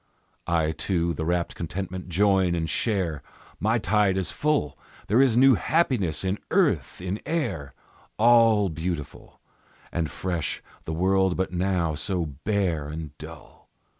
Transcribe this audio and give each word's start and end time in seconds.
I, 0.47 0.71
too, 0.71 1.13
the 1.13 1.25
rapt 1.25 1.53
contentment 1.53 2.09
join 2.09 2.55
and 2.55 2.67
share; 2.67 3.21
My 3.59 3.77
tide 3.77 4.17
is 4.17 4.31
full; 4.31 4.75
There 5.05 5.21
is 5.21 5.37
new 5.37 5.53
happiness 5.53 6.23
in 6.23 6.39
earth, 6.49 7.01
in 7.01 7.21
air: 7.23 7.75
All 8.17 8.69
beautiful 8.69 9.39
And 9.91 10.09
fresh 10.09 10.63
the 10.85 10.91
world 10.93 11.37
but 11.37 11.53
now 11.53 11.93
so 11.93 12.25
bare 12.25 12.87
and 12.87 13.15
dull. 13.19 13.69